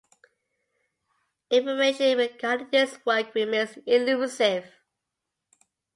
[1.51, 4.65] Information regarding this work remains elusive.